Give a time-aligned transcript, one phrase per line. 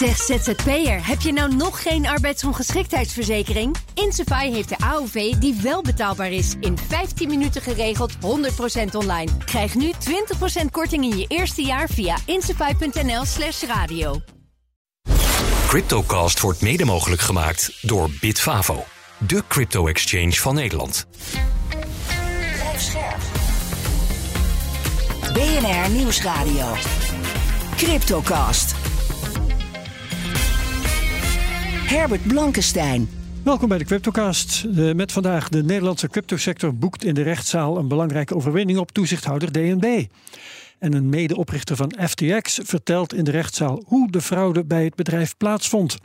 [0.00, 3.76] Zeg ZZP'er, heb je nou nog geen arbeidsongeschiktheidsverzekering?
[3.94, 6.54] Insafai heeft de AOV die wel betaalbaar is.
[6.60, 8.18] In 15 minuten geregeld, 100%
[8.92, 9.30] online.
[9.44, 9.92] Krijg nu
[10.62, 14.20] 20% korting in je eerste jaar via insafai.nl slash radio.
[15.66, 18.84] Cryptocast wordt mede mogelijk gemaakt door Bitfavo,
[19.18, 21.06] de crypto-exchange van Nederland.
[25.32, 26.74] BNR Nieuwsradio.
[27.76, 28.79] Cryptocast.
[31.90, 33.08] Herbert Blankenstein.
[33.44, 34.66] Welkom bij de Cryptocast.
[34.94, 40.04] Met vandaag de Nederlandse cryptosector boekt in de rechtszaal een belangrijke overwinning op toezichthouder DNB.
[40.78, 45.36] En een medeoprichter van FTX vertelt in de rechtszaal hoe de fraude bij het bedrijf
[45.36, 45.98] plaatsvond.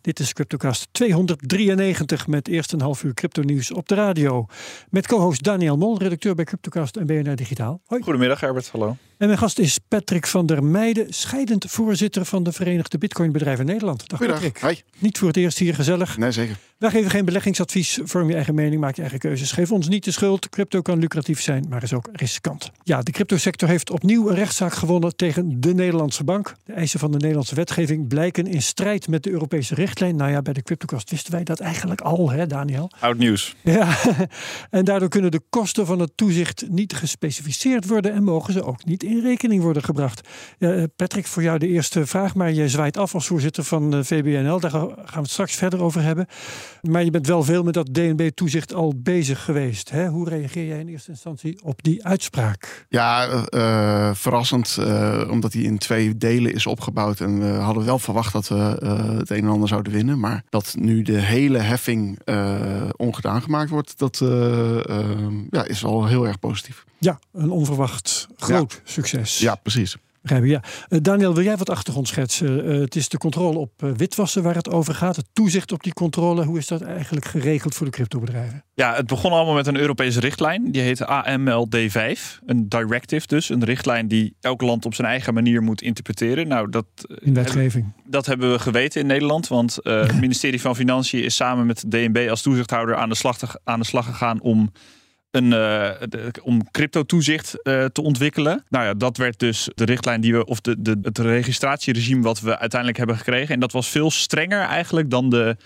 [0.00, 4.46] Dit is Cryptocast 293 met eerst een half uur crypto nieuws op de radio.
[4.90, 7.80] Met co-host Daniel Mol, redacteur bij Cryptocast en BNR Digitaal.
[7.86, 8.02] Hoi.
[8.02, 8.96] Goedemiddag Herbert, hallo.
[9.18, 14.08] En mijn gast is Patrick van der Meijden, scheidend voorzitter van de Verenigde Bitcoinbedrijven Nederland.
[14.08, 14.60] Dag Patrick.
[14.60, 14.74] Hi.
[14.98, 16.18] Niet voor het eerst hier gezellig.
[16.18, 16.56] Nee, zeker.
[16.78, 17.98] Wij geven geen beleggingsadvies.
[18.04, 19.52] Vorm je eigen mening, maak je eigen keuzes.
[19.52, 20.48] Geef ons niet de schuld.
[20.48, 22.70] Crypto kan lucratief zijn, maar is ook riskant.
[22.82, 26.54] Ja, de cryptosector heeft opnieuw een rechtszaak gewonnen tegen de Nederlandse bank.
[26.64, 30.16] De eisen van de Nederlandse wetgeving blijken in strijd met de Europese richtlijn.
[30.16, 32.90] Nou ja, bij de CryptoCast wisten wij dat eigenlijk al, hè Daniel?
[33.00, 33.56] Oud nieuws.
[33.62, 33.96] Ja,
[34.70, 38.84] en daardoor kunnen de kosten van het toezicht niet gespecificeerd worden en mogen ze ook
[38.84, 40.28] niet in rekening worden gebracht.
[40.58, 44.04] Ja, Patrick, voor jou de eerste vraag, maar je zwaait af als voorzitter van de
[44.04, 44.60] VBNL.
[44.60, 46.26] Daar gaan we het straks verder over hebben.
[46.82, 49.90] Maar je bent wel veel met dat DNB-toezicht al bezig geweest.
[49.90, 50.08] Hè?
[50.08, 52.86] Hoe reageer jij in eerste instantie op die uitspraak?
[52.88, 54.78] Ja, uh, verrassend,
[55.30, 57.20] omdat hij in twee delen is opgebouwd.
[57.20, 58.54] En we hadden wel verwacht dat we
[59.18, 60.18] het een en ander zouden winnen.
[60.18, 62.18] Maar dat nu de hele heffing
[62.96, 64.18] ongedaan gemaakt wordt, dat
[65.50, 66.84] ja, is al heel erg positief.
[66.98, 69.38] Ja, een onverwacht groot succes.
[69.38, 69.96] Ja, precies.
[70.22, 70.62] Ja.
[70.88, 72.74] Uh, Daniel, wil jij wat achtergrond schetsen?
[72.74, 75.16] Uh, het is de controle op uh, witwassen waar het over gaat.
[75.16, 76.44] Het toezicht op die controle.
[76.44, 78.64] Hoe is dat eigenlijk geregeld voor de cryptobedrijven?
[78.74, 80.72] Ja, het begon allemaal met een Europese richtlijn.
[80.72, 82.20] Die heet AMLD5.
[82.46, 83.48] Een directive dus.
[83.48, 86.48] Een richtlijn die elk land op zijn eigen manier moet interpreteren.
[86.48, 86.86] Nou, dat,
[87.20, 87.84] in wetgeving.
[87.84, 89.48] Hebben, dat hebben we geweten in Nederland.
[89.48, 93.46] Want het ministerie van Financiën is samen met DNB als toezichthouder aan de slag, te,
[93.64, 94.72] aan de slag gegaan om
[95.40, 98.64] de, om crypto-toezicht uh, te ontwikkelen.
[98.68, 102.40] Nou ja, dat werd dus de richtlijn die we, of de, de, het registratieregime wat
[102.40, 103.54] we uiteindelijk hebben gekregen.
[103.54, 105.56] En dat was veel strenger eigenlijk dan de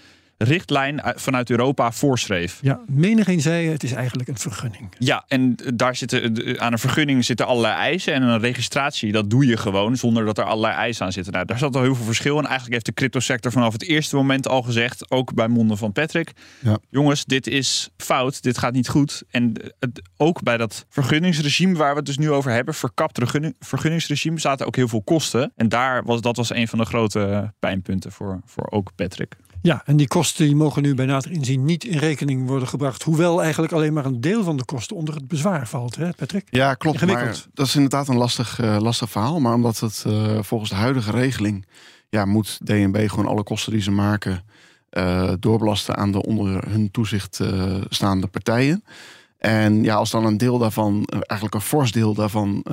[0.43, 2.59] richtlijn vanuit Europa voorschreef.
[2.63, 4.89] Ja, menigeen zei het is eigenlijk een vergunning.
[4.99, 8.15] Ja, en daar zitten, aan een vergunning zitten allerlei eisen.
[8.15, 11.33] En een registratie, dat doe je gewoon zonder dat er allerlei eisen aan zitten.
[11.33, 12.45] Nou, daar zat al heel veel verschil in.
[12.45, 16.33] Eigenlijk heeft de cryptosector vanaf het eerste moment al gezegd, ook bij monden van Patrick.
[16.59, 16.79] Ja.
[16.91, 19.23] Jongens, dit is fout, dit gaat niet goed.
[19.31, 23.19] En het, ook bij dat vergunningsregime waar we het dus nu over hebben, verkapt
[23.59, 25.53] vergunningsregime, zaten ook heel veel kosten.
[25.57, 29.37] En daar was, dat was een van de grote pijnpunten voor, voor ook Patrick.
[29.63, 33.03] Ja, en die kosten die mogen nu bij nader inzien niet in rekening worden gebracht.
[33.03, 36.47] Hoewel eigenlijk alleen maar een deel van de kosten onder het bezwaar valt, hè Patrick?
[36.51, 37.07] Ja, klopt.
[37.07, 39.41] Maar dat is inderdaad een lastig, uh, lastig verhaal.
[39.41, 41.67] Maar omdat het uh, volgens de huidige regeling...
[42.09, 44.45] Ja, moet DNB gewoon alle kosten die ze maken...
[44.91, 47.41] Uh, doorbelasten aan de onder hun toezicht
[47.89, 48.85] staande partijen.
[49.39, 52.65] En ja, als dan een deel daarvan, eigenlijk een fors deel daarvan...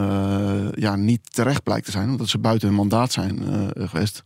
[0.73, 2.09] ja, niet terecht blijkt te zijn...
[2.09, 3.44] omdat ze buiten hun mandaat zijn
[3.75, 4.23] geweest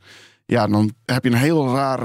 [0.53, 2.02] ja, dan heb je een heel raar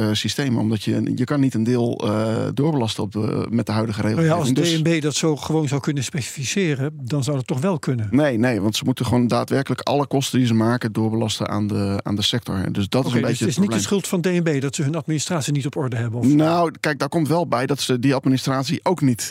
[0.00, 0.58] uh, systeem.
[0.58, 4.34] Omdat je, je kan niet een deel uh, doorbelasten op de, met de huidige regelgeving.
[4.36, 7.60] Nou ja, als DNB dus, dat zo gewoon zou kunnen specificeren, dan zou het toch
[7.60, 8.08] wel kunnen?
[8.10, 12.00] Nee, nee, want ze moeten gewoon daadwerkelijk alle kosten die ze maken doorbelasten aan de,
[12.02, 12.72] aan de sector.
[12.72, 13.44] Dus dat is een dus beetje.
[13.44, 16.20] Het is niet de schuld van DNB dat ze hun administratie niet op orde hebben.
[16.20, 16.26] Of?
[16.26, 19.30] Nou, kijk, daar komt wel bij dat ze die administratie ook niet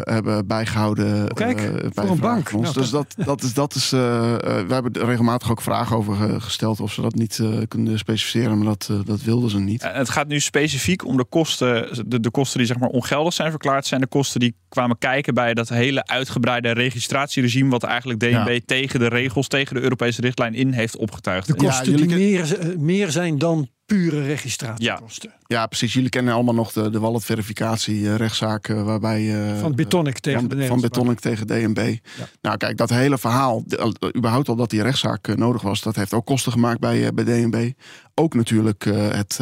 [0.00, 1.22] hebben bijgehouden.
[1.22, 2.52] Oh, kijk, bij voor een bank.
[2.52, 6.92] Nou, dus dat, dat is, dat is we hebben regelmatig ook vragen over gesteld of
[6.92, 9.82] ze dat niet kunnen specificeren, maar dat, uh, dat wilden ze niet.
[9.82, 13.50] Het gaat nu specifiek om de kosten, de, de kosten die zeg maar ongeldig zijn
[13.50, 18.60] verklaard, zijn de kosten die kwamen kijken bij dat hele uitgebreide registratieregime, wat eigenlijk DNB
[18.66, 21.46] tegen de regels, tegen de Europese richtlijn in heeft opgetuigd.
[21.46, 25.30] De kosten ja, die meer, eh, meer zijn dan pure registratiekosten.
[25.30, 25.56] Ja.
[25.58, 25.92] ja, precies.
[25.92, 29.22] Jullie kennen allemaal nog de, de wallet verificatie uh, rechtszaak uh, waarbij...
[29.22, 31.96] Uh, van Betonic tegen van, de Van Betonic tegen DNB.
[32.18, 32.28] Ja.
[32.40, 36.12] Nou kijk, dat hele verhaal, de, überhaupt al dat die rechtszaak nodig was, dat heeft
[36.12, 37.70] ook kosten gemaakt bij, bij DNB.
[38.14, 39.40] Ook natuurlijk het,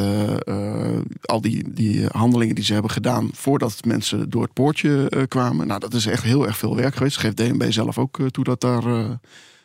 [1.23, 5.67] al die, die handelingen die ze hebben gedaan voordat mensen door het poortje kwamen.
[5.67, 7.17] Nou, dat is echt heel erg veel werk geweest.
[7.17, 8.83] Geeft DNB zelf ook toe dat daar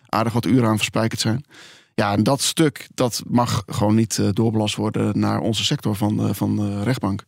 [0.09, 1.45] aardig wat uren aan verspijkerd zijn.
[1.95, 6.25] Ja, en dat stuk dat mag gewoon niet uh, doorbelast worden naar onze sector van,
[6.27, 7.23] uh, van de rechtbank.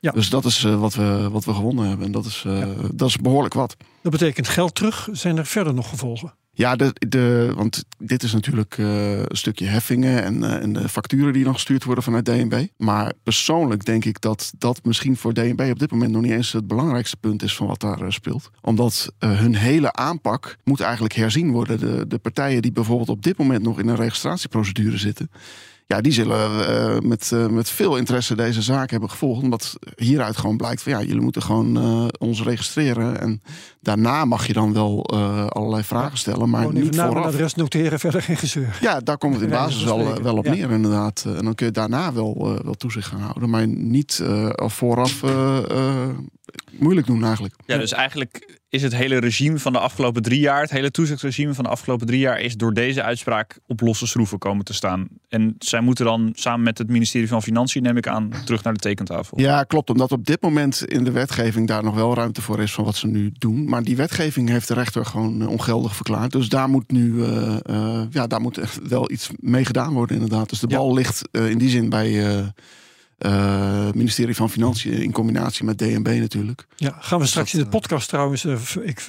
[0.00, 0.10] Ja.
[0.10, 2.06] Dus dat is uh, wat, we, wat we gewonnen hebben.
[2.06, 2.68] En dat is, ja.
[2.94, 3.76] dat is behoorlijk wat.
[4.02, 5.08] Dat betekent geld terug.
[5.12, 6.34] Zijn er verder nog gevolgen?
[6.60, 10.88] Ja, de, de, want dit is natuurlijk uh, een stukje heffingen en, uh, en de
[10.88, 12.66] facturen die dan gestuurd worden vanuit DNB.
[12.76, 16.52] Maar persoonlijk denk ik dat dat misschien voor DNB op dit moment nog niet eens
[16.52, 18.50] het belangrijkste punt is van wat daar uh, speelt.
[18.60, 21.78] Omdat hun hele aanpak moet eigenlijk herzien worden.
[21.78, 25.30] De, de partijen die bijvoorbeeld op dit moment nog in een registratieprocedure zitten
[25.86, 29.42] ja, die zullen met, met veel interesse deze zaak hebben gevolgd.
[29.42, 33.20] Omdat hieruit gewoon blijkt van ja, jullie moeten gewoon ons registreren.
[33.20, 33.42] En
[33.80, 35.10] daarna mag je dan wel
[35.48, 36.50] allerlei vragen stellen.
[36.50, 37.24] Maar niet vooraf.
[37.24, 38.78] adres noteren, verder geen gezeur.
[38.80, 40.52] Ja, daar komt het in basis wel, wel op ja.
[40.52, 41.24] neer inderdaad.
[41.36, 43.50] En dan kun je daarna wel, wel toezicht gaan houden.
[43.50, 44.22] Maar niet
[44.54, 45.22] vooraf
[46.78, 47.54] moeilijk doen eigenlijk.
[47.66, 51.54] Ja, dus eigenlijk is het hele regime van de afgelopen drie jaar, het hele toezichtsregime
[51.54, 55.08] van de afgelopen drie jaar, is door deze uitspraak op losse schroeven komen te staan.
[55.28, 58.72] En zij moeten dan samen met het ministerie van Financiën, neem ik aan, terug naar
[58.72, 59.40] de tekentafel.
[59.40, 59.90] Ja, klopt.
[59.90, 62.96] Omdat op dit moment in de wetgeving daar nog wel ruimte voor is van wat
[62.96, 63.68] ze nu doen.
[63.70, 66.32] Maar die wetgeving heeft de rechter gewoon ongeldig verklaard.
[66.32, 70.16] Dus daar moet nu uh, uh, ja, daar moet echt wel iets mee gedaan worden,
[70.16, 70.48] inderdaad.
[70.48, 70.94] Dus de bal ja.
[70.94, 72.42] ligt in die zin bij
[73.18, 76.66] uh, ministerie van Financiën in combinatie met DNB natuurlijk.
[76.76, 78.44] Ja, gaan we straks in de podcast trouwens,
[78.82, 79.06] ik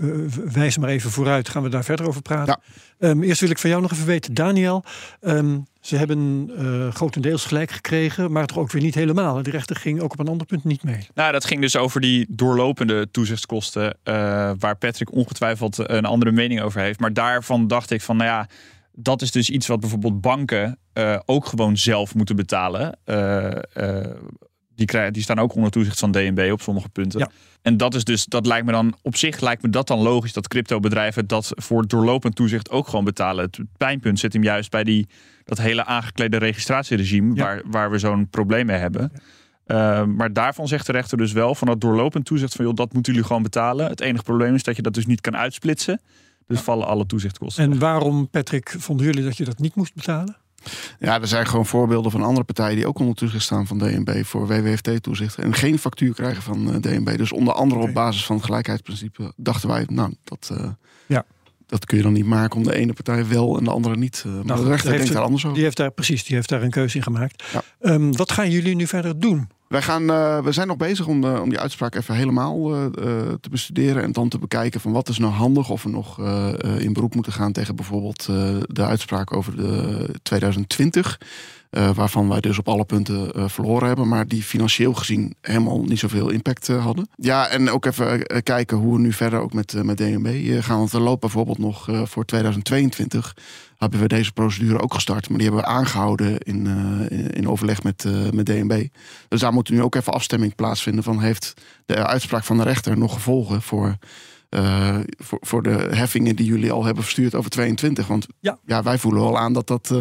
[0.51, 2.59] wijs maar even vooruit, gaan we daar verder over praten.
[2.99, 3.09] Ja.
[3.09, 4.83] Um, eerst wil ik van jou nog even weten, Daniel.
[5.21, 6.49] Um, ze hebben
[6.93, 9.43] grotendeels gelijk gekregen, maar toch ook weer niet helemaal.
[9.43, 11.07] De rechter ging ook op een ander punt niet mee.
[11.13, 13.97] Nou, dat ging dus over die doorlopende toezichtskosten,
[14.59, 16.99] waar Patrick ongetwijfeld een andere mening over heeft.
[16.99, 18.47] Maar daarvan dacht ik van, nou ja
[18.93, 22.97] dat is dus iets wat bijvoorbeeld banken uh, ook gewoon zelf moeten betalen.
[24.75, 27.19] Die, krijgen, die staan ook onder toezicht van DNB op sommige punten.
[27.19, 27.29] Ja.
[27.61, 30.33] En dat is dus, dat lijkt me dan op zich lijkt me dat dan logisch
[30.33, 33.43] dat cryptobedrijven dat voor doorlopend toezicht ook gewoon betalen.
[33.43, 35.07] Het pijnpunt zit hem juist bij die,
[35.43, 37.43] dat hele aangeklede registratieregime ja.
[37.43, 39.11] waar, waar we zo'n probleem mee hebben.
[39.65, 40.05] Ja.
[40.05, 43.11] maar daarvan zegt de rechter dus wel van dat doorlopend toezicht van joh, dat moeten
[43.11, 43.87] jullie gewoon betalen.
[43.87, 46.01] Het enige probleem is dat je dat dus niet kan uitsplitsen.
[46.47, 47.63] Dus vallen alle toezichtkosten.
[47.63, 50.37] En waarom, Patrick, vonden jullie dat je dat niet moest betalen?
[50.99, 54.25] Ja, er zijn gewoon voorbeelden van andere partijen die ook onder toezicht staan van DNB
[54.25, 57.17] voor WWFT-toezicht en geen factuur krijgen van uh, DNB.
[57.17, 60.69] Dus onder andere op basis van het gelijkheidsprincipe dachten wij, nou, dat, uh,
[61.05, 61.25] ja.
[61.65, 64.23] dat kun je dan niet maken om de ene partij wel en de andere niet.
[64.27, 65.55] Uh, maar nou, de rechter denkt daar anders over.
[65.55, 67.43] Die heeft daar precies, die heeft daar een keuze in gemaakt.
[67.53, 67.91] Ja.
[67.91, 69.49] Um, wat gaan jullie nu verder doen?
[69.71, 72.85] Wij gaan, uh, we zijn nog bezig om, de, om die uitspraak even helemaal uh,
[73.41, 74.03] te bestuderen.
[74.03, 75.69] En dan te bekijken van wat is nou handig.
[75.69, 76.19] Of we nog
[76.77, 78.25] in beroep moeten gaan tegen bijvoorbeeld
[78.67, 81.19] de uitspraak over de 2020.
[81.71, 84.07] Waarvan wij dus op alle punten verloren hebben.
[84.07, 87.09] Maar die financieel gezien helemaal niet zoveel impact hadden.
[87.15, 90.77] Ja, en ook even kijken hoe we nu verder ook met, met DNB gaan.
[90.77, 93.35] Want er loopt bijvoorbeeld nog voor 2022
[93.77, 95.29] hebben we deze procedure ook gestart.
[95.29, 96.67] Maar die hebben we aangehouden in,
[97.31, 98.87] in overleg met, met DNB.
[99.27, 101.53] Dus daar moet nu ook even afstemming plaatsvinden van heeft
[101.85, 103.97] de uitspraak van de rechter nog gevolgen voor,
[104.49, 108.07] uh, voor, voor de heffingen die jullie al hebben verstuurd over 22.
[108.07, 109.93] Want ja, ja wij voelen wel aan dat dat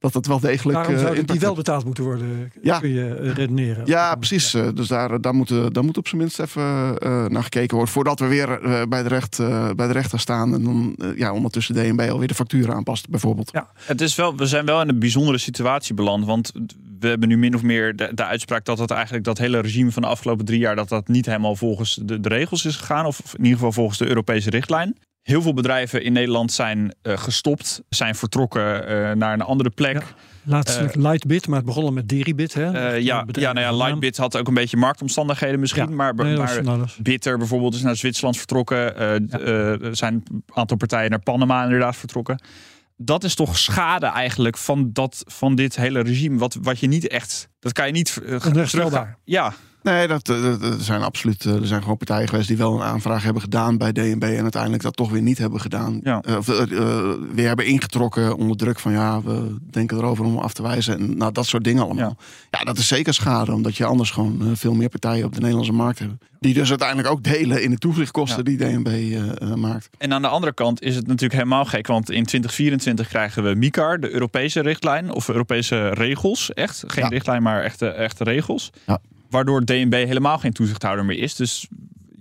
[0.00, 0.78] dat het wel degelijk.
[0.78, 2.52] Waarom zou die wel betaald moeten worden?
[2.62, 2.78] Ja.
[2.78, 3.86] Kun je redeneren?
[3.86, 4.52] Ja, precies.
[4.52, 4.72] Ja.
[4.72, 7.94] Dus daar, daar, moet, daar moet op zijn minst even uh, naar gekeken worden.
[7.94, 10.54] Voordat we weer uh, bij, de recht, uh, bij de rechter staan.
[10.54, 13.50] En dan ja, ondertussen DNB alweer de facturen aanpast, bijvoorbeeld.
[13.52, 16.24] Ja, het is wel, we zijn wel in een bijzondere situatie beland.
[16.24, 16.52] Want
[17.00, 19.92] we hebben nu min of meer de, de uitspraak dat het eigenlijk dat hele regime
[19.92, 20.76] van de afgelopen drie jaar.
[20.76, 23.06] dat dat niet helemaal volgens de, de regels is gegaan.
[23.06, 24.96] Of in ieder geval volgens de Europese richtlijn.
[25.22, 29.94] Heel veel bedrijven in Nederland zijn uh, gestopt, zijn vertrokken uh, naar een andere plek.
[29.94, 30.02] Ja,
[30.44, 32.54] laatstelijk uh, Lightbit, maar het begon met Deribit.
[32.54, 32.94] Hè?
[32.96, 35.88] ja, ja, nou ja, Lightbit had ook een beetje marktomstandigheden misschien.
[35.88, 38.78] Ja, maar, nee, maar Bitter bijvoorbeeld is naar Zwitserland vertrokken.
[38.78, 39.18] Ja.
[39.78, 42.40] Er zijn een aantal partijen naar Panama inderdaad vertrokken.
[42.96, 46.38] Dat is toch schade eigenlijk van, dat, van dit hele regime.
[46.38, 47.48] Wat, wat je niet echt.
[47.58, 48.20] Dat kan je niet.
[48.22, 48.40] Uh,
[49.24, 51.44] Ja, Nee, dat, dat, dat, zijn absoluut.
[51.44, 54.82] Er zijn gewoon partijen geweest die wel een aanvraag hebben gedaan bij DNB en uiteindelijk
[54.82, 56.00] dat toch weer niet hebben gedaan.
[56.02, 56.22] Ja.
[56.28, 60.52] Uh, of uh, weer hebben ingetrokken onder druk van ja, we denken erover om af
[60.52, 60.98] te wijzen.
[60.98, 62.16] En nou, dat soort dingen allemaal.
[62.50, 62.58] Ja.
[62.58, 65.40] ja, dat is zeker schade, omdat je anders gewoon uh, veel meer partijen op de
[65.40, 66.12] Nederlandse markt hebt.
[66.40, 68.56] Die dus uiteindelijk ook delen in de toezichtkosten ja.
[68.56, 69.18] die DNB
[69.56, 69.88] maakt.
[69.98, 73.54] En aan de andere kant is het natuurlijk helemaal gek, want in 2024 krijgen we
[73.54, 76.52] MICAR, de Europese richtlijn of Europese regels.
[76.52, 78.70] Echt, geen richtlijn, maar echte, echte regels.
[78.86, 79.00] Ja.
[79.30, 81.34] Waardoor DNB helemaal geen toezichthouder meer is.
[81.34, 81.68] Dus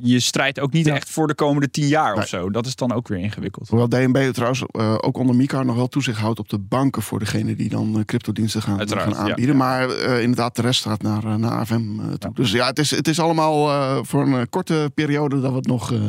[0.01, 0.95] je strijdt ook niet ja.
[0.95, 2.23] echt voor de komende tien jaar nee.
[2.23, 2.49] of zo.
[2.49, 3.69] Dat is dan ook weer ingewikkeld.
[3.69, 7.19] Hoewel DNB trouwens uh, ook onder MICAR nog wel toezicht houdt op de banken voor
[7.19, 9.45] degene die dan uh, cryptodiensten gaan, gaan aanbieden.
[9.45, 9.57] Ja, ja.
[9.57, 12.33] Maar uh, inderdaad, de rest gaat naar, naar AFM toe.
[12.33, 15.89] Dus ja, het is, het is allemaal voor een korte periode dat we het nog,
[15.89, 15.99] dat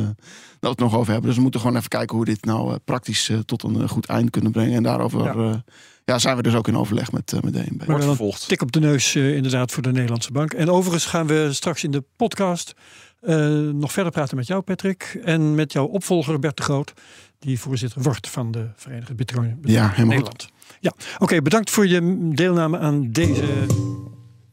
[0.59, 1.27] we het nog over hebben.
[1.27, 4.51] Dus we moeten gewoon even kijken hoe dit nou praktisch tot een goed eind kunnen
[4.51, 4.75] brengen.
[4.75, 5.63] En daarover
[6.11, 7.85] ja, zijn we dus ook in overleg met, uh, met DNB.
[7.85, 8.47] Wordt vervolgd.
[8.47, 10.53] Tik op de neus uh, inderdaad voor de Nederlandse bank.
[10.53, 12.73] En overigens gaan we straks in de podcast
[13.21, 13.35] uh,
[13.73, 15.19] nog verder praten met jou, Patrick.
[15.23, 16.93] En met jouw opvolger Bert de Groot.
[17.39, 20.49] die voorzitter wordt van de Verenigde Bitcoin Ja, helemaal Nederland.
[20.79, 23.43] Ja, oké, bedankt voor je deelname aan deze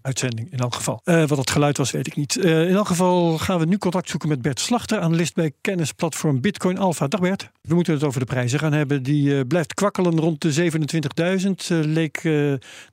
[0.02, 1.00] uitzending in elk geval.
[1.04, 2.36] Eh, wat het geluid was, weet ik niet.
[2.36, 6.40] Eh, in elk geval gaan we nu contact zoeken met Bert Slachter, analist bij kennisplatform
[6.40, 7.06] Bitcoin Alpha.
[7.06, 7.50] Dag Bert.
[7.60, 9.02] We moeten het over de prijzen gaan hebben.
[9.02, 11.70] Die eh, blijft kwakkelen rond de 27.000.
[11.70, 12.22] Eh, leek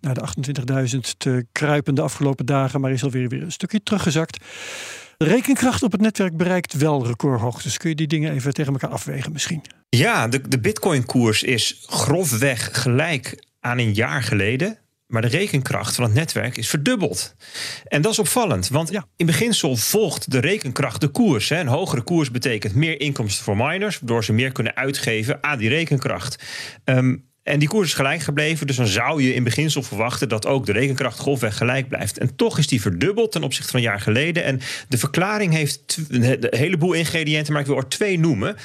[0.02, 4.44] naar de 28.000 te kruipen de afgelopen dagen, maar is alweer weer een stukje teruggezakt.
[5.18, 7.78] De rekenkracht op het netwerk bereikt wel recordhoogtes.
[7.78, 9.62] Kun je die dingen even tegen elkaar afwegen misschien?
[9.90, 14.78] Ja, de, de Bitcoin-koers is grofweg gelijk aan een jaar geleden.
[15.08, 17.36] Maar de rekenkracht van het netwerk is verdubbeld.
[17.88, 19.08] En dat is opvallend, want Ja.
[19.16, 21.50] in beginsel volgt de rekenkracht de koers.
[21.50, 21.60] Hè.
[21.60, 25.70] Een hogere koers betekent meer inkomsten voor miners, waardoor ze meer kunnen uitgeven aan die
[25.70, 26.44] rekenkracht.
[26.84, 30.46] Ehm, en die koers is gelijk gebleven, dus dan zou je in beginsel verwachten dat
[30.46, 32.18] ook de rekenkracht grofweg gelijk blijft.
[32.18, 34.44] En toch is die verdubbeld ten opzichte van een jaar geleden.
[34.44, 38.56] En de verklaring heeft een heleboel ingrediënten, maar ik wil er twee noemen.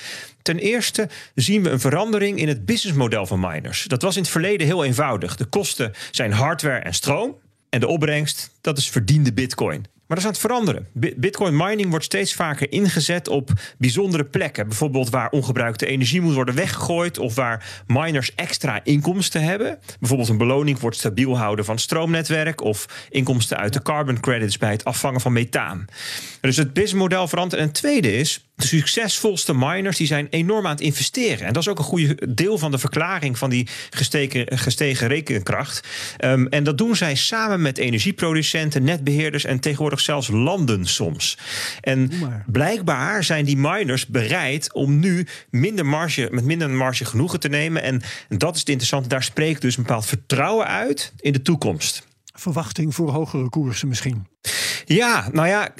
[0.43, 3.85] Ten eerste zien we een verandering in het businessmodel van miners.
[3.85, 5.37] Dat was in het verleden heel eenvoudig.
[5.37, 7.37] De kosten zijn hardware en stroom.
[7.69, 9.81] En de opbrengst, dat is verdiende bitcoin.
[9.81, 10.89] Maar dat is aan het veranderen.
[10.93, 14.69] Bi- Bitcoin mining wordt steeds vaker ingezet op bijzondere plekken.
[14.69, 17.19] Bijvoorbeeld waar ongebruikte energie moet worden weggegooid.
[17.19, 19.79] Of waar miners extra inkomsten hebben.
[20.01, 22.61] Bijvoorbeeld een beloning voor het stabiel houden van het stroomnetwerk.
[22.61, 25.85] Of inkomsten uit de carbon credits bij het afvangen van methaan.
[26.41, 27.61] Dus het businessmodel verandert.
[27.61, 31.47] En het tweede is, de succesvolste miners die zijn enorm aan het investeren.
[31.47, 35.89] En dat is ook een goede deel van de verklaring van die gestegen, gestegen rekenkracht.
[36.17, 41.39] Ehm, en dat doen zij samen met energieproducenten, netbeheerders en tegenwoordig zelfs landen soms.
[41.81, 42.11] En
[42.47, 47.83] blijkbaar zijn die miners bereid om nu minder marge, met minder marge genoegen te nemen.
[47.83, 49.09] En dat is het interessante.
[49.09, 52.09] Daar spreekt dus een bepaald vertrouwen uit in de toekomst.
[52.33, 54.27] Verwachting voor hogere koersen misschien.
[54.95, 55.75] Ja, nou ja,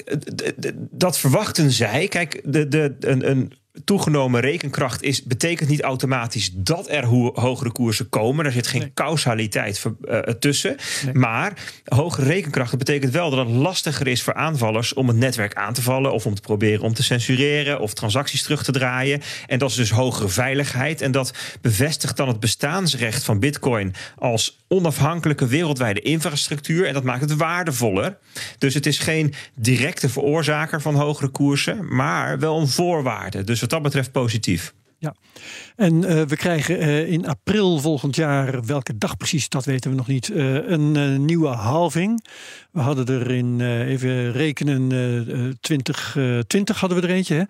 [0.91, 2.07] dat verwachten zij.
[2.07, 3.53] Kijk, de, de, een, een
[3.85, 8.45] toegenomen rekenkracht is, betekent niet automatisch dat er ho- hogere koersen komen.
[8.45, 8.91] Er zit geen Nee.
[8.93, 10.75] causaliteit ver- eh, tussen.
[11.05, 11.13] Nee.
[11.13, 11.53] Maar
[11.85, 15.81] hogere rekenkracht betekent wel dat het lastiger is voor aanvallers om het netwerk aan te
[15.81, 19.21] vallen of om te proberen om te censureren of transacties terug te draaien.
[19.47, 21.01] En dat is dus hogere veiligheid.
[21.01, 26.87] En dat bevestigt dan het bestaansrecht van Bitcoin als onafhankelijke wereldwijde infrastructuur.
[26.87, 28.17] En dat maakt het waardevoller.
[28.57, 33.43] Dus het is geen directe veroorzaker van hogere koersen, maar wel een voorwaarde.
[33.43, 34.73] Dus wat dat betreft positief.
[34.97, 35.15] Ja,
[35.75, 39.97] en eh, we krijgen eh, in april volgend jaar, welke dag precies, dat weten we
[39.97, 42.23] nog niet, eh, een nieuwe halving.
[42.71, 47.35] We hadden er in, even rekenen, eh, eh, 2020 hadden we er eentje.
[47.35, 47.43] Hè?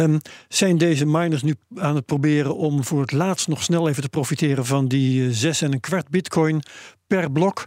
[0.00, 4.02] Ehm, zijn deze miners nu aan het proberen om voor het laatst nog snel even
[4.02, 6.62] te profiteren van die eh, zes en een kwart bitcoin
[7.06, 7.64] per blok?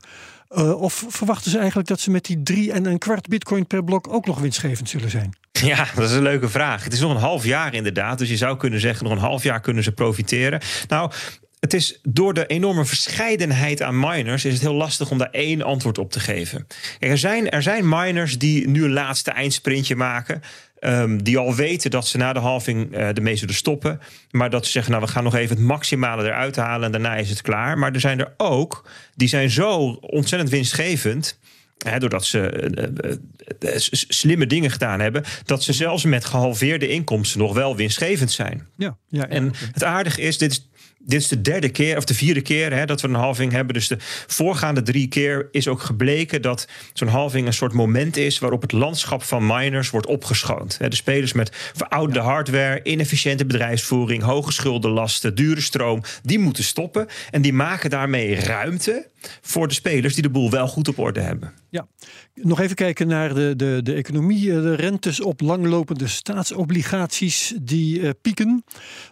[0.53, 3.83] Eh, of verwachten ze eigenlijk dat ze met die drie en een kwart bitcoin per
[3.83, 5.33] blok ook nog winstgevend zullen zijn?
[5.51, 6.83] Ja, dat is een leuke vraag.
[6.83, 8.17] Het is nog een half jaar inderdaad.
[8.17, 10.61] Dus je zou kunnen zeggen, nog een half jaar kunnen ze profiteren.
[10.87, 11.11] Nou,
[11.59, 15.61] het is door de enorme verscheidenheid aan miners is het heel lastig om daar één
[15.61, 16.67] antwoord op te geven.
[16.99, 20.41] Er, zijn, er zijn miners die nu een laatste eindsprintje maken.
[20.83, 23.99] Ehm, die al weten dat ze na de halving eh ermee zullen stoppen.
[24.31, 27.15] Maar dat ze zeggen, nou we gaan nog even het maximale eruit halen en daarna
[27.15, 27.77] is het klaar.
[27.77, 31.39] Maar er zijn er ook die zijn zo ontzettend winstgevend.
[31.77, 35.23] Hè, doordat ze eh, eh, slimme dingen gedaan hebben.
[35.45, 38.67] Dat ze zelfs met gehalveerde inkomsten nog wel winstgevend zijn.
[38.77, 40.67] Ja, ja, ja, En het aardige is, dit is.
[41.05, 43.73] Dit is de derde keer of de vierde keer hè, dat we een halving hebben.
[43.73, 48.39] Dus de voorgaande drie keer is ook gebleken dat zo'n halving een soort moment is
[48.39, 50.77] waarop het landschap van miners wordt opgeschoond.
[50.79, 57.07] De spelers met verouderde hardware, inefficiënte bedrijfsvoering, hoge schuldenlasten, dure stroom, die moeten stoppen.
[57.31, 59.09] En die maken daarmee ruimte
[59.41, 61.62] voor de spelers die de boel wel goed op orde hebben.
[61.73, 61.87] Ja,
[62.33, 64.51] nog even kijken naar de, de, de economie.
[64.55, 68.63] Eh, De rentes op langlopende staatsobligaties die eh, pieken.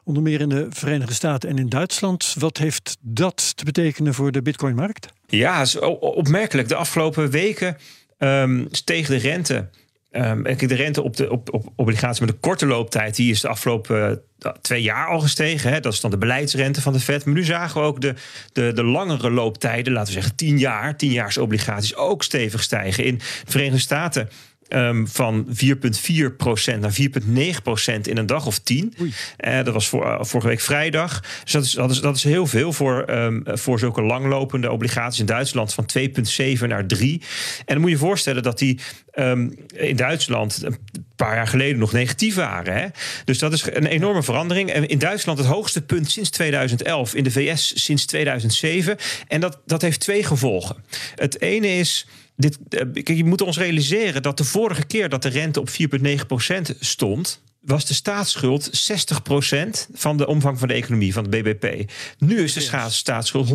[0.04, 2.36] Onder meer in de Verenigde Staten en in Duitsland.
[2.40, 5.08] Wat heeft dat te betekenen voor de bitcoinmarkt?
[5.28, 5.66] Ja,
[6.00, 6.68] opmerkelijk.
[6.68, 7.78] De afgelopen weken
[8.18, 9.70] ehm steeg de rente.
[10.12, 13.16] Kijk, de rente op, de, op, op obligaties met een korte looptijd...
[13.16, 15.72] die is de afgelopen eh, twee jaar al gestegen.
[15.72, 15.80] Hè?
[15.80, 17.26] Dat is dan de beleidsrente van de Fed.
[17.26, 18.14] Maar nu zagen we ook de,
[18.54, 19.94] de, de langere looptijden...
[19.94, 21.96] laten we zeggen tien jaar, tienjaars obligaties...
[21.96, 23.06] ook stevig stijgen.
[23.06, 24.30] In de Verenigde Staten
[24.72, 28.94] ehm, van 4,4% naar 4,9% in een dag of tien.
[29.38, 31.24] Eh, dat was voor, eh, vorige week vrijdag.
[31.44, 35.20] Dus dat is, dat is, dat is heel veel voor, ehm, voor zulke langlopende obligaties
[35.20, 37.22] in Duitsland van 2,7 naar 3.
[37.58, 38.80] En dan moet je je voorstellen dat die
[39.12, 40.78] ehm, in Duitsland een
[41.16, 42.74] paar jaar geleden nog negatief waren.
[42.74, 42.88] Hè?
[43.26, 44.70] Dus dat is een enorme verandering.
[44.72, 48.98] En in Duitsland het hoogste punt sinds 2011, in de VS sinds 2007.
[49.28, 50.76] En dat, dat heeft twee gevolgen.
[51.16, 52.08] Het ene is.
[52.42, 55.70] Dit, eh, kijk, je moet ons realiseren dat de vorige keer dat de rente op
[55.70, 61.92] 4,9% stond, was de staatsschuld 60% van de omvang van de economie, van de BBP.
[62.18, 63.54] Nu is de staatsschuld 120%.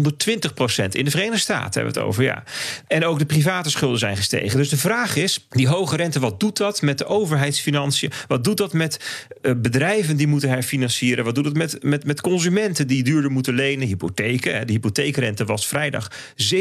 [0.90, 2.44] In de Verenigde Staten hebben we het over, ja.
[2.86, 4.58] En ook de private schulden zijn gestegen.
[4.58, 8.12] Dus de vraag is, die hoge rente, wat doet dat met de overheidsfinanciën?
[8.26, 9.00] Wat doet dat met
[9.42, 11.24] eh, bedrijven die moeten herfinancieren?
[11.24, 13.86] Wat doet het met, met, met consumenten die duurder moeten lenen?
[13.86, 14.54] Hypotheken.
[14.56, 14.64] hè.
[14.64, 16.56] De hypotheekrente was vrijdag 7,8%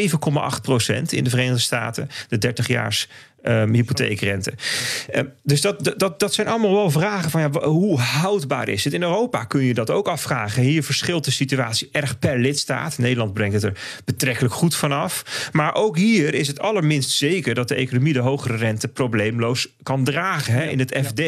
[1.10, 2.10] in de Verenigde Staten.
[2.28, 3.08] De 30-jaars
[3.48, 4.54] um, hypotheekrente.
[5.16, 8.94] Uh, dus dat, dat, dat zijn allemaal wel vragen van ja, hoe houdbaar is het?
[8.94, 10.64] In Europa kun je dat ook afvragen.
[10.64, 12.98] Hier verschilt de situatie erg per lidstaat.
[12.98, 15.50] Nederland brengt het er betrekkelijk goed vanaf.
[15.52, 20.04] Maar ook hier is het allerminst zeker dat de economie de hogere rente probleemloos kan
[20.04, 20.54] dragen.
[20.54, 20.64] Hè?
[20.64, 21.22] In het FD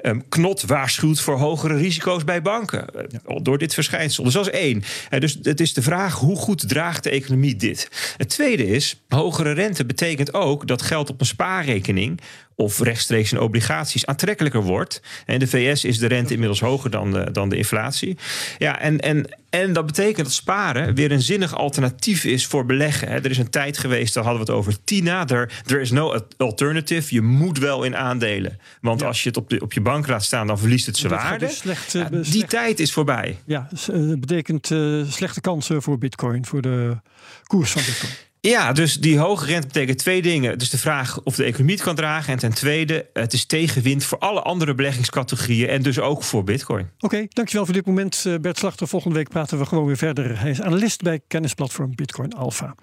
[0.00, 2.84] um, Knot waarschuwt voor hogere risico's bij banken.
[3.08, 3.40] Ja.
[3.42, 4.24] Door dit verschijnsel.
[4.24, 4.82] Dus dat is één.
[5.10, 7.88] Uh, dus het is de vraag hoe goed draagt de economie dit?
[8.16, 12.20] Het tweede is, hogere rente betekent ook dat geld op een spaarrekening
[12.54, 15.02] of rechtstreeks in obligaties aantrekkelijker wordt.
[15.26, 18.16] En de VS is de rente inmiddels hoger dan de, dan de inflatie.
[18.58, 23.08] Ja, en, en, en dat betekent dat sparen weer een zinnig alternatief is voor beleggen.
[23.08, 25.24] Er is een tijd geweest, daar hadden we het over Tina.
[25.24, 27.14] There, there is no alternative.
[27.14, 28.58] Je moet wel in aandelen.
[28.80, 29.06] Want ja.
[29.06, 31.46] als je het op, de, op je bank laat staan, dan verliest het zijn waarde.
[31.46, 33.38] Dus slecht, ja, die slecht, tijd is voorbij.
[33.46, 36.96] Ja, dat betekent uh, slechte kansen voor bitcoin, voor de
[37.46, 38.12] koers van bitcoin.
[38.40, 40.58] Ja, dus die hoge rente betekent twee dingen.
[40.58, 42.32] Dus de vraag of de economie het kan dragen.
[42.32, 45.68] En ten tweede, het is tegenwind voor alle andere beleggingscategorieën.
[45.68, 46.90] En dus ook voor bitcoin.
[46.94, 48.24] Oké, okay, dankjewel voor dit moment.
[48.26, 50.40] Uh, Bert Slachter, volgende week praten we gewoon weer verder.
[50.40, 52.74] Hij is analist bij kennisplatform Bitcoin Alpha.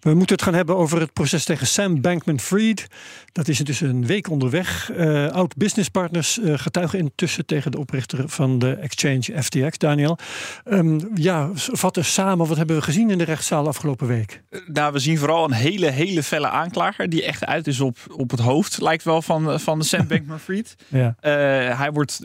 [0.00, 2.86] We moeten het gaan hebben over het proces tegen Sam Bankman-Fried.
[3.32, 4.90] Dat is intussen een week onderweg.
[4.96, 10.18] Uh, oud businesspartners uh, getuigen intussen tegen de oprichter van de exchange FTX, Daniel.
[10.64, 12.46] Um, ja, vat eens samen.
[12.46, 14.42] Wat hebben we gezien in de rechtszaal afgelopen week?
[14.66, 18.30] Nou, we zien vooral een hele, hele felle aanklager die echt uit is op, op
[18.30, 20.76] het hoofd, lijkt wel, van, van Sam Bankman-Fried.
[20.88, 21.06] ja.
[21.06, 22.20] uh, hij wordt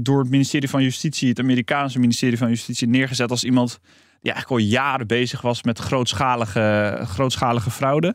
[0.00, 3.78] door het ministerie van Justitie, het Amerikaanse ministerie van Justitie, neergezet als iemand
[4.22, 8.14] die eigenlijk al jaren bezig was met grootschalige, grootschalige fraude.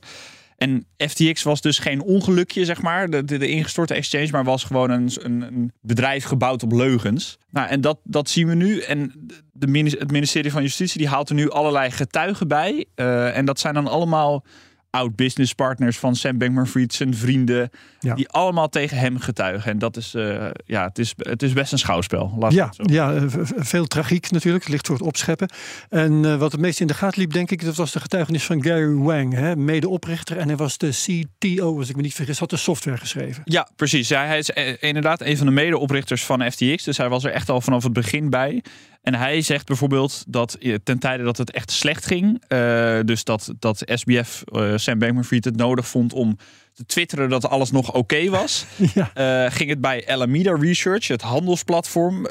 [0.61, 4.89] En FTX was dus geen ongelukje, zeg maar, de, de, ingestorte exchange, maar was gewoon
[4.89, 7.37] een, een, een, bedrijf gebouwd op leugens.
[7.49, 8.79] Nou, en dat, dat zien we nu.
[8.79, 9.11] En
[9.51, 12.85] de, het ministerie van Justitie die haalt er nu allerlei getuigen bij.
[12.95, 14.45] Uh, en dat zijn dan allemaal
[14.91, 18.15] oud business partners van Sam Bankman-Fried, zijn vrienden, ja.
[18.15, 19.71] die allemaal tegen hem getuigen.
[19.71, 22.35] En dat is, uh, ja, het is, het is best een schouwspel.
[22.39, 25.49] Laat ja, ja, veel tragiek natuurlijk, ligt voor het opscheppen.
[25.89, 28.43] En uh, wat het meest in de gaten liep, denk ik, dat was de getuigenis
[28.43, 30.37] van Gary Wang, hè, medeoprichter.
[30.37, 33.41] En hij was de CTO, als ik me niet vergis, had de software geschreven.
[33.45, 34.07] Ja, precies.
[34.07, 34.49] Ja, hij is
[34.79, 37.93] inderdaad een van de medeoprichters van FTX, dus hij was er echt al vanaf het
[37.93, 38.63] begin bij.
[39.01, 43.53] En hij zegt bijvoorbeeld dat ten tijde dat het echt slecht ging, uh, dus dat,
[43.59, 46.37] dat SBF, uh, Sam Bankman-Fried, het nodig vond om
[46.73, 49.11] te twitteren dat alles nog oké okay was, ja.
[49.45, 52.27] uh, ging het bij Alameda Research, het handelsplatform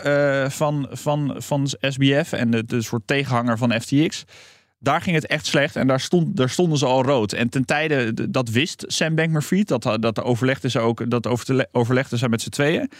[0.48, 4.24] van, van, van SBF en de, de soort tegenhanger van FTX.
[4.78, 7.32] Daar ging het echt slecht en daar, stond, daar stonden ze al rood.
[7.32, 11.26] En ten tijde, dat wist Sam Bankman-Fried, dat, dat overlegden ze ook, dat
[11.72, 12.90] overlegden ze met z'n tweeën.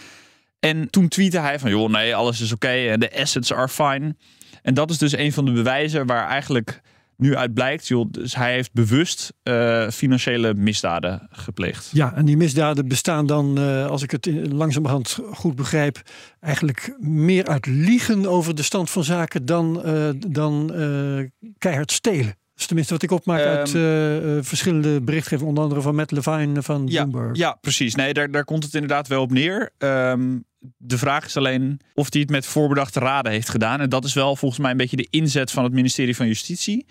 [0.60, 3.68] En toen tweette hij van, joh, nee, alles is oké okay en de assets are
[3.68, 4.14] fine.
[4.62, 6.80] En dat is dus een van de bewijzen waar eigenlijk
[7.16, 11.90] nu uit blijkt, joh, dus hij heeft bewust uh, financiële misdaden gepleegd.
[11.92, 16.02] Ja, en die misdaden bestaan dan, uh, als ik het langzamerhand goed begrijp,
[16.40, 19.82] eigenlijk meer uit liegen over de stand van zaken dan,
[20.28, 20.72] dan
[21.58, 22.39] keihard stelen.
[22.66, 26.62] Tenminste wat ik opmaak um, uit uh, uh, verschillende berichtgevingen, onder andere van Matt Levine
[26.62, 27.36] van ja, Bloomberg.
[27.36, 27.94] Ja, precies.
[27.94, 29.70] Nee, daar, daar komt het inderdaad wel op neer.
[29.78, 30.44] Um,
[30.76, 33.80] de vraag is alleen of hij het met voorbedachte raden heeft gedaan.
[33.80, 36.86] En dat is wel volgens mij een beetje de inzet van het ministerie van Justitie.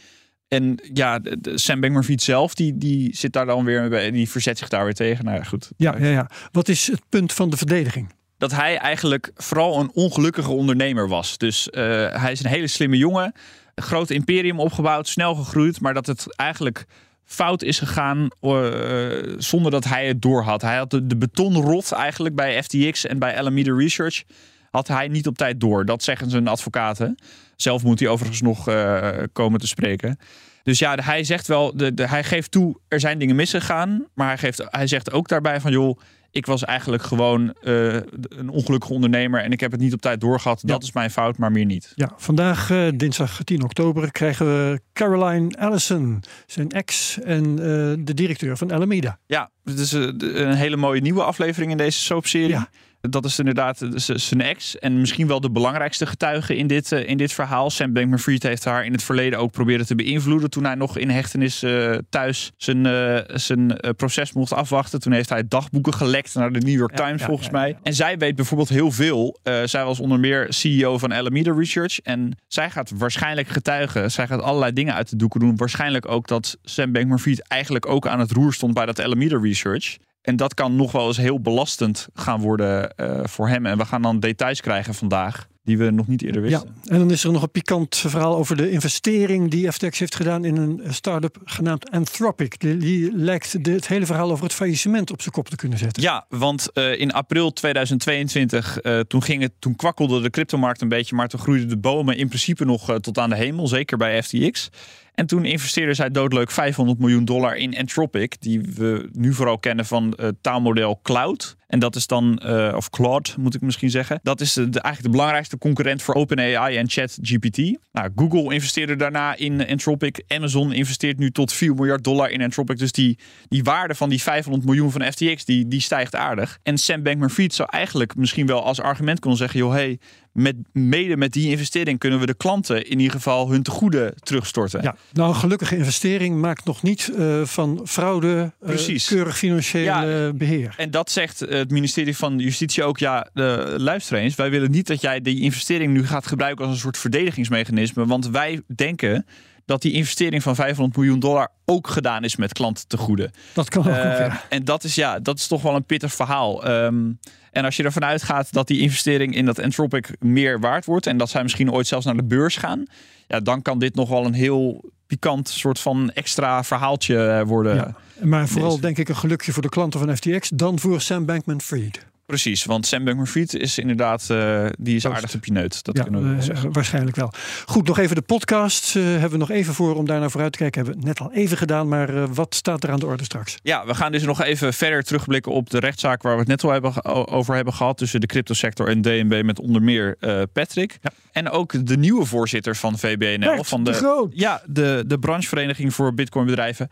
[0.47, 4.69] En ja, Sam Bankman-Fried zelf, die, die zit daar dan weer bij, die verzet zich
[4.69, 5.25] daar weer tegen.
[5.25, 5.71] Nou ja, goed.
[5.77, 6.29] Ja, ja, ja.
[6.51, 8.13] Wat is het punt van de verdediging?
[8.37, 11.37] Dat hij eigenlijk vooral een ongelukkige ondernemer was.
[11.37, 11.73] Dus uh,
[12.21, 13.33] hij is een hele slimme jongen.
[13.79, 15.81] Een groot imperium opgebouwd, snel gegroeid.
[15.81, 16.85] Maar dat het eigenlijk
[17.25, 20.61] fout is gegaan uh, zonder dat hij het door had.
[20.61, 24.23] Hij had de, de betonrot eigenlijk bij FTX en bij Alameda Research
[24.71, 25.85] had hij niet op tijd door.
[25.85, 27.17] Dat zeggen zijn advocaten.
[27.55, 30.19] Zelf moet hij overigens nog uh, komen te spreken.
[30.63, 34.05] Dus ja, hij zegt wel, de, hij geeft toe, er zijn dingen misgegaan.
[34.13, 35.99] Maar hij, geeft, hij zegt ook daarbij van, joh,
[36.31, 37.93] ik was eigenlijk gewoon uh,
[38.29, 40.61] een ongelukkige ondernemer en ik heb het niet op tijd doorgehad.
[40.61, 40.67] Ja.
[40.67, 41.91] Dat is mijn fout, maar meer niet.
[41.95, 47.57] Ja, vandaag, uh, dinsdag 10 oktober, krijgen we Caroline Allison, zijn ex en uh,
[48.05, 49.19] de directeur van Alameda.
[49.25, 52.49] Ja, het is een hele mooie nieuwe aflevering in deze soapserie.
[52.49, 52.69] Ja.
[53.01, 57.33] Dat is inderdaad zijn ex en misschien wel de belangrijkste getuige in dit, in dit
[57.33, 57.69] verhaal.
[57.69, 61.09] Sam Bankman-Fried heeft haar in het verleden ook proberen te beïnvloeden toen hij nog in
[61.09, 61.63] hechtenis
[62.09, 62.85] thuis zijn,
[63.27, 64.99] zijn proces mocht afwachten.
[64.99, 67.77] Toen heeft hij dagboeken gelekt naar de New York Times volgens mij.
[67.83, 69.39] En zij weet bijvoorbeeld heel veel.
[69.63, 74.11] zij was onder meer CEO van Alameda Research en zij gaat waarschijnlijk getuigen.
[74.11, 75.57] Zij gaat allerlei dingen uit de doeken doen.
[75.57, 79.97] Waarschijnlijk ook dat Sam Bankman-Fried eigenlijk ook aan het roer stond bij dat Alameda Research.
[80.21, 83.65] En dat kan nog wel eens heel belastend gaan worden uh, voor hem.
[83.65, 86.75] En we gaan dan details krijgen vandaag die we nog niet eerder wisten.
[86.83, 90.15] Ja, en dan is er nog een pikant verhaal over de investering die FTX heeft
[90.15, 92.59] gedaan in een start-up genaamd Anthropic.
[92.59, 95.77] Die, die lijkt de, het hele verhaal over het faillissement op zijn kop te kunnen
[95.77, 96.03] zetten.
[96.03, 100.89] Ja, want uh, in april 2022, uh, toen, ging het, toen kwakkelde de cryptomarkt een
[100.89, 103.97] beetje, maar toen groeiden de bomen in principe nog uh, tot aan de hemel, zeker
[103.97, 104.69] bij FTX.
[105.13, 109.85] En toen investeerde zij doodleuk 500 miljoen dollar in Anthropic, die we nu vooral kennen
[109.85, 111.57] van het taalmodel Cloud.
[111.69, 114.19] En dat is dan, uh, of Claude moet ik misschien zeggen.
[114.23, 117.57] Dat is de, eigenlijk de belangrijkste concurrent voor OpenAI en ChatGPT.
[117.91, 120.23] Nou, Google investeerde daarna in Anthropic.
[120.27, 122.77] Amazon investeert nu tot 4 miljard dollar in Anthropic.
[122.77, 126.59] Dus die, die waarde van die 500 miljoen van FTX, die, die stijgt aardig.
[126.63, 129.59] En Sam Bankman-Fried zou eigenlijk misschien wel als argument kunnen zeggen...
[129.59, 129.99] joh, hey,
[130.31, 134.81] met, mede met die investering kunnen we de klanten in ieder geval hun tegoeden terugstorten.
[134.81, 140.33] Ja, nou, een gelukkige investering maakt nog niet uh, van fraude uh, keurig financieel ja,
[140.33, 140.73] beheer.
[140.77, 142.97] En dat zegt het ministerie van Justitie ook.
[142.97, 146.73] Ja, de, luister eens, wij willen niet dat jij die investering nu gaat gebruiken als
[146.73, 148.05] een soort verdedigingsmechanisme.
[148.05, 149.25] Want wij denken
[149.69, 153.31] dat die investering van 500 miljoen dollar ook gedaan is met klanten te goede.
[153.53, 153.87] Dat kan ook.
[153.87, 154.41] Uh, ja.
[154.49, 156.67] En dat is ja, dat is toch wel een pittig verhaal.
[156.69, 157.19] Um,
[157.51, 161.17] en als je ervan uitgaat dat die investering in dat Anthropic meer waard wordt en
[161.17, 162.85] dat zij misschien ooit zelfs naar de beurs gaan,
[163.27, 167.75] ja, dan kan dit nog wel een heel pikant soort van extra verhaaltje eh, worden.
[167.75, 171.25] Ja, maar vooral denk ik een gelukje voor de klanten van FTX dan voor Sam
[171.25, 172.07] Bankman-Fried.
[172.29, 175.83] Precies, want Sam Bankman-Fried is inderdaad, uh, die is aardig op je neut.
[175.83, 176.73] Dat ja, kunnen we uh, zeggen.
[176.73, 177.33] Waarschijnlijk wel.
[177.65, 178.95] Goed, nog even de podcast.
[178.95, 180.83] Uh, hebben we nog even voor om daar naar vooruit te kijken.
[180.83, 183.57] Hebben we net al even gedaan, maar wat staat er aan de orde straks?
[183.63, 186.63] Ja, we gaan dus nog even verder terugblikken op de rechtszaak waar we het net
[186.63, 187.97] al hebben, over hebben gehad.
[187.97, 190.17] Tussen de cryptosector en DNB met onder meer
[190.53, 190.97] Patrick.
[191.01, 191.11] Ja.
[191.31, 193.55] En ook de nieuwe voorzitter van VBNL.
[193.55, 196.89] Bert, van de, de Ja, de, de branchevereniging voor bitcoinbedrijven.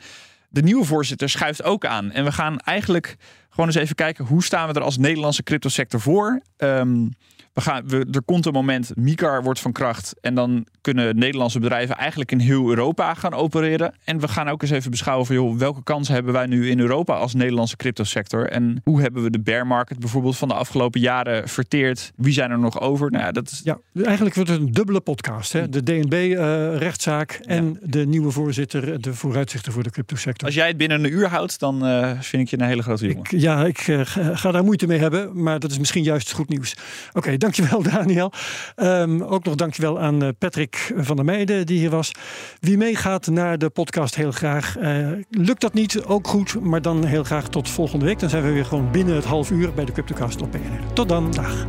[0.57, 2.11] De nieuwe voorzitter schuift ook aan.
[2.11, 3.15] En we gaan eigenlijk
[3.49, 6.41] gewoon eens even kijken hoe staan we er als Nederlandse cryptosector voor.
[6.57, 7.15] Um,
[7.57, 10.15] we gaan, we, er komt een moment, MICAR wordt van kracht.
[10.21, 13.93] En dan kunnen Nederlandse bedrijven eigenlijk in heel Europa gaan opereren.
[14.03, 16.79] En we gaan ook eens even beschouwen van joh, welke kansen hebben wij nu in
[16.79, 18.49] Europa als Nederlandse cryptosector.
[18.49, 22.11] En hoe hebben we de bear market bijvoorbeeld van de afgelopen jaren verteerd?
[22.15, 23.11] Wie zijn er nog over?
[23.11, 23.61] Nou ja, dat is...
[23.63, 25.53] ja eigenlijk wordt het een dubbele podcast.
[25.53, 25.69] Hè?
[25.69, 27.87] De DNB-rechtszaak uh, en ja.
[27.89, 30.47] de nieuwe voorzitter, de vooruitzichten voor de cryptosector.
[30.47, 33.07] Als jij het binnen een uur houdt, dan uh, vind ik je een hele grote
[33.07, 33.23] jongen.
[33.23, 34.01] Ik, ja, ik uh,
[34.33, 36.75] ga daar moeite mee hebben, maar dat is misschien juist goed nieuws.
[37.07, 38.31] Oké, okay, Dankjewel, Daniel.
[38.75, 42.11] Um, ook nog dankjewel aan uh, Patrick van der Meijden, die hier was.
[42.59, 44.77] Wie meegaat naar de podcast, heel graag.
[44.77, 46.61] Uh, lukt dat niet, ook goed.
[46.61, 48.19] Maar dan heel graag tot volgende week.
[48.19, 50.93] Dan zijn we weer gewoon binnen het half uur bij de Cryptocast op BNR.
[50.93, 51.65] Tot dan, dag.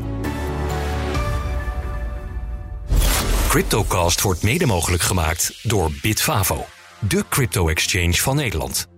[3.48, 6.66] Cryptocast wordt mede mogelijk gemaakt door Bitfavo,
[6.98, 8.97] de crypto-exchange van Nederland.